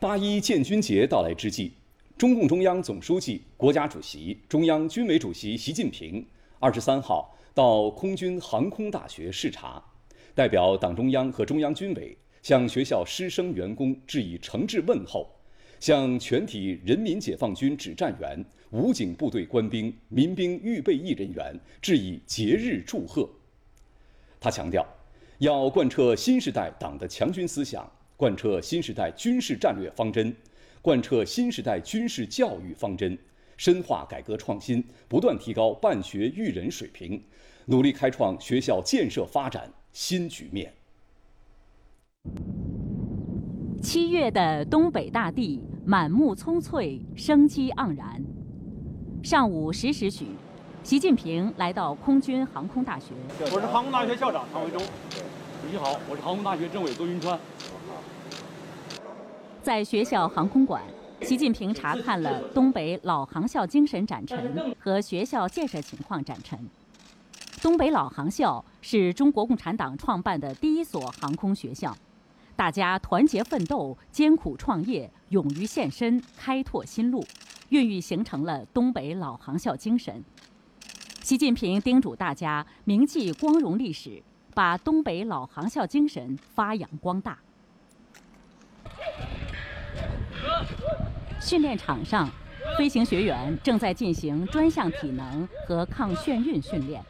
[0.00, 1.72] 八一建军节到来之际，
[2.16, 6.24] 中共中央总书记、国家主席、中央军委主席习近平
[6.60, 9.82] 二十三号到空军航空大学视察，
[10.36, 15.28] 代表党中央和中央军委向学校师生员工致以诚挚问候，
[15.80, 23.28] 向全体人民解放军指战员、武警部队官兵、民兵预备役人员致以节日祝贺。
[24.38, 24.86] 他强调，
[25.38, 27.90] 要贯彻新时代党的强军思想。
[28.18, 30.34] 贯彻新时代军事战略方针，
[30.82, 33.16] 贯彻新时代军事教育方针，
[33.56, 37.22] 深化改革创新，不断提高办学育人水平，
[37.66, 40.74] 努力开创学校建设发展新局面。
[43.80, 48.20] 七月的东北大地满目葱翠，生机盎然。
[49.22, 50.26] 上午十时许，
[50.82, 53.12] 习近平来到空军航空大学。
[53.54, 54.80] 我是航空大学校长唐维洲。
[55.70, 57.38] 你好，我是航空大学政委周云川。
[59.68, 60.82] 在学校航空馆，
[61.20, 66.58] 习近平查看了东北老航校精神展陈和学校建设情况展陈。
[67.60, 71.94] 东北老航校是中国共产党创办的第一所航空学校，
[72.56, 77.22] 大家团结奋斗、艰苦创业、勇于献身、开拓新路，
[77.68, 80.24] 孕育形成了东北老航校精神。
[81.20, 84.22] 习近平叮嘱大家铭记光荣历史，
[84.54, 87.38] 把东北老航校精神发扬光大。
[91.40, 92.28] 训练场上，
[92.76, 97.02] 飞行学员正在进行专项体能和抗眩晕训练。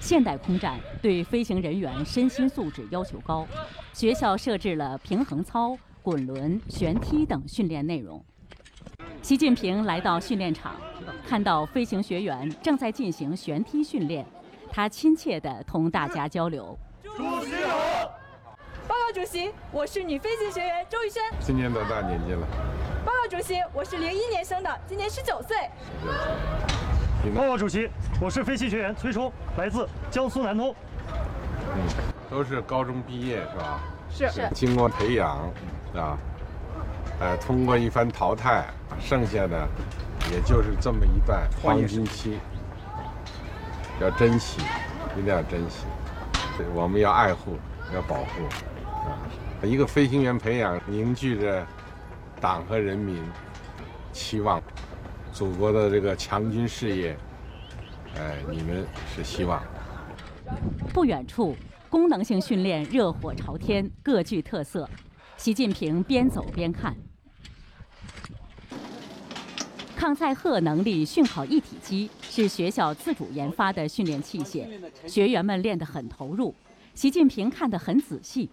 [0.00, 3.46] 现代空战对飞行人员身心素质要求高，
[3.92, 8.24] 学校设置了平衡操、滚轮、旋梯等训练内容。
[9.20, 10.76] 习近平来到训练场，
[11.26, 14.24] 看到飞行学员正在进行旋梯训练，
[14.70, 16.78] 他亲切地同大家交流。
[17.02, 17.10] 主
[17.44, 18.08] 席好，
[18.86, 21.20] 报告主席，我是女飞行学员周玉轩。
[21.40, 22.46] 今年多大年纪了？
[23.08, 25.56] 报告主席，我是零一年生的，今年十九岁。
[27.34, 27.88] 报告主席，
[28.20, 30.74] 我是飞行学员崔冲，来自江苏南通。
[31.74, 31.80] 嗯，
[32.30, 33.80] 都是高中毕业是吧？
[34.10, 34.46] 是是。
[34.52, 35.38] 经过培养，
[35.96, 36.18] 啊，
[37.18, 38.66] 呃，通过一番淘汰，
[39.00, 39.66] 剩下的
[40.30, 42.38] 也就是这么一段黄金期，
[44.02, 44.60] 要珍惜，
[45.16, 45.86] 一定要珍惜。
[46.58, 47.56] 对，我们要爱护，
[47.94, 48.44] 要保护。
[48.84, 49.16] 啊，
[49.62, 51.66] 一个飞行员培养凝聚着。
[52.40, 53.22] 党和人民
[54.12, 54.62] 期望
[55.32, 57.16] 祖国的这个强军事业，
[58.16, 59.62] 哎，你们是希望。
[60.92, 61.54] 不远处，
[61.88, 64.88] 功能性训练热火朝天，各具特色。
[65.36, 66.96] 习近平边走边看。
[69.94, 74.66] 抗载荷能力训考一体机是学校自主研发的训练器械，
[75.06, 76.54] 学员们练得很投入，
[76.94, 78.48] 习近平看得很仔细。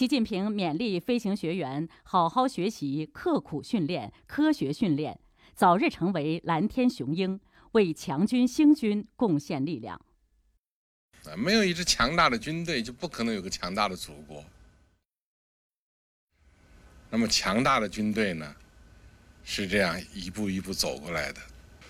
[0.00, 5.20] 习近平勉励飞行学员好好学习、刻苦训练、科学训练，
[5.52, 7.38] 早日成为蓝天雄鹰，
[7.72, 10.00] 为强军兴军贡献力量。
[11.26, 14.42] 啊，没有一支强大的军队，就不可能有个强大的祖国。
[17.10, 18.56] 那么，强大的军队呢，
[19.44, 21.42] 是这样一步一步走过来的。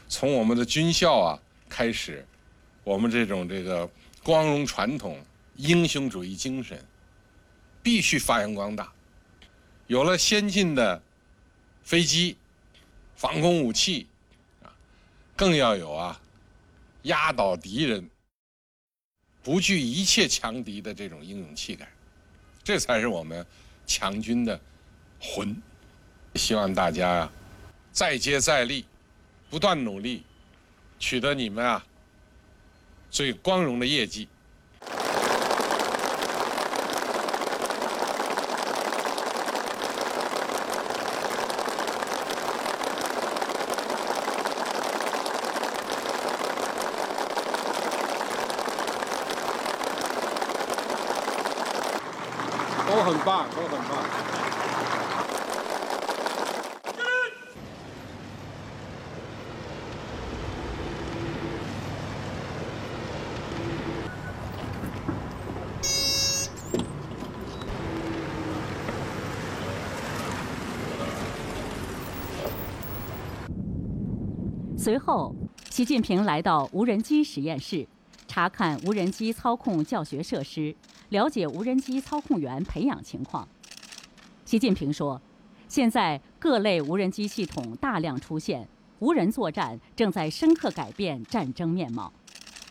[0.09, 1.39] 从我们的军校啊
[1.69, 2.27] 开始，
[2.83, 3.89] 我们这种这个
[4.25, 6.85] 光荣传统、英雄主义精神。
[7.83, 8.93] 必须发扬光大，
[9.87, 11.03] 有了先进的
[11.83, 12.37] 飞机、
[13.17, 14.07] 防空武器，
[14.63, 14.73] 啊，
[15.35, 16.21] 更要有啊
[17.03, 18.09] 压倒敌人、
[19.43, 21.91] 不惧一切强敌的这种英勇气概，
[22.63, 23.47] 这才是我们
[23.87, 24.61] 强军的
[25.19, 25.57] 魂。
[26.35, 27.33] 希望大家啊
[27.91, 28.85] 再接再厉，
[29.49, 30.23] 不断努力，
[30.99, 31.85] 取得你们啊
[33.11, 34.29] 最光荣的业绩。
[53.11, 54.05] 很棒，都很棒。
[74.79, 75.35] 随后，
[75.69, 77.85] 习近平来到无人机实验室，
[78.29, 80.77] 查看无人机操控教学设施。
[81.11, 83.47] 了解无人机操控员培养情况。
[84.45, 85.21] 习近平说
[85.69, 88.67] ：“现在各类无人机系统大量出现，
[89.01, 92.13] 无人作战正在深刻改变战争面貌，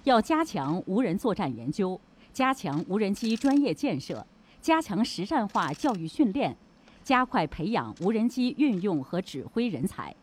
[0.06, 2.00] 要加强无人作战研究，
[2.32, 4.26] 加强无人机专业建设，
[4.62, 6.56] 加强实战化教育训练，
[7.04, 10.16] 加快培养无人机运用和指挥人才。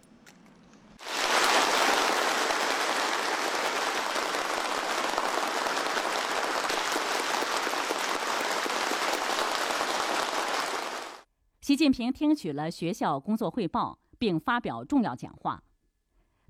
[11.67, 15.65] 习近平听取了学校工作汇报，并发表重要讲话。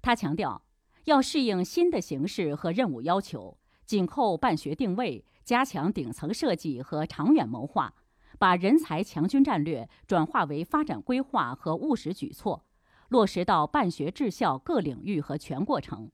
[0.03, 0.63] 他强调，
[1.05, 7.95] 要适应新的形势和任务要求，紧扣办学定位，加强顶层设计和长远谋划，
[8.39, 12.67] 把人才强军战略转化为发展规划和务实举措，
[13.09, 16.11] 落实到办学治校各领域和全过程。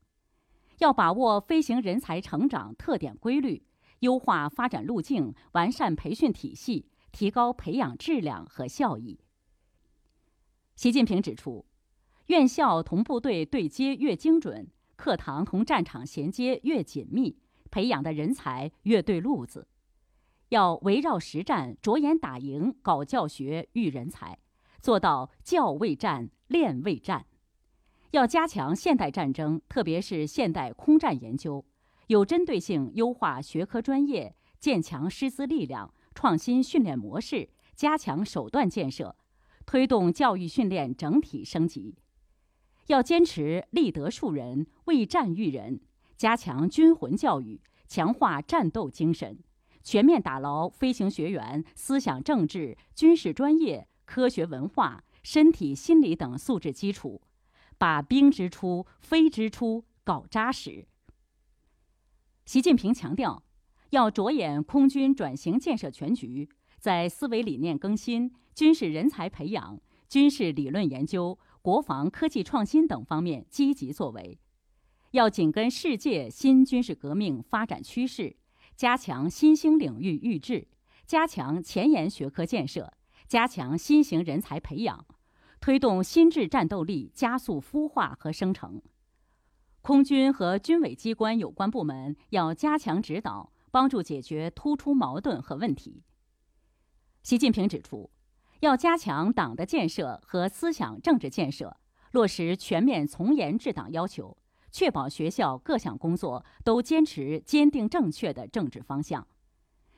[0.77, 3.65] 要把握飞行人才成长特点规律，
[3.99, 6.87] 优化发展路径，完善培训体系。
[7.13, 9.19] 提高培养质量和效益。
[10.75, 11.63] 习近平指出，
[12.25, 14.67] 院校同部队对接越精准，
[14.97, 17.37] 课堂同战场衔接越紧密，
[17.69, 19.67] 培养的人才越对路子。
[20.49, 24.39] 要围绕实战，着眼打赢，搞教学育人才，
[24.81, 27.27] 做到教为战，练为战。
[28.09, 31.63] 要加强现代战争，特别是现代空战研究，
[32.07, 35.93] 有针对性优化学科专业，建强师资力量。
[36.13, 39.15] 创新训练模式，加强手段建设，
[39.65, 41.95] 推动教育训练整体升级。
[42.87, 45.79] 要坚持立德树人、为战育人，
[46.17, 49.39] 加强军魂教育，强化战斗精神，
[49.81, 57.21] 全面打牢飞行学员思想政治、军事专业、科学文化、身体心理等素质基础，
[57.77, 60.85] 把兵之初、飞之初搞扎实。
[62.45, 63.42] 习近平强调。
[63.93, 66.49] 要着眼空军转型建设全局，
[66.79, 69.79] 在思维理念更新、军事人才培养、
[70.09, 74.39] 军事理论研究、国防科技创新等方面积极作为。
[75.11, 78.35] 要紧跟世界新军事革命发展趋势，
[78.75, 80.67] 加强新兴领域预制，
[81.05, 82.91] 加强前沿学科建设，
[83.27, 85.05] 加强新型人才培养，
[85.61, 88.81] 推动新质战斗力加速孵化和生成。
[89.83, 93.51] 空军和军委机关有关部门要加强指导。
[93.73, 96.03] 帮助解决突出矛盾和问题。
[97.23, 98.11] 习近平指出，
[98.59, 101.75] 要加强党的建设和思想政治建设，
[102.11, 104.37] 落实全面从严治党要求，
[104.69, 109.27] 确保学校各项工作都坚持坚定正确的政治方向。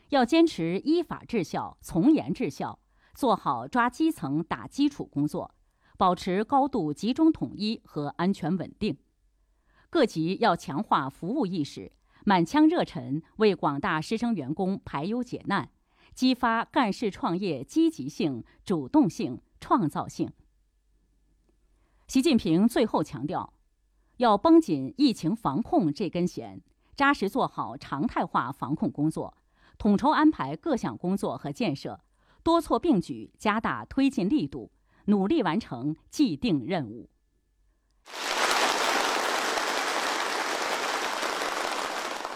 [0.07, 2.80] 要坚持依法治校、从严治校，
[3.13, 5.54] 做好抓基层、打基础工作，
[5.98, 8.98] 保持高度集中统一和安全稳定。
[9.89, 11.92] 各级要强化服务意识。
[12.27, 15.69] 满腔热忱为广大师生员工排忧解难，
[16.16, 20.31] 激发干事创业积极性、主动性、创造性。
[22.07, 23.54] 习近平最后强调，
[24.18, 26.60] 要绷紧疫情防控这根弦，
[26.95, 29.38] 扎实做好常态化防控工作，
[29.77, 32.01] 统筹安排各项工作和建设，
[32.42, 34.72] 多措并举，加大推进力度，
[35.06, 37.07] 努力完成既定任务。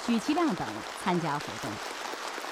[0.09, 0.67] 许其亮等
[1.03, 1.98] 参加活动。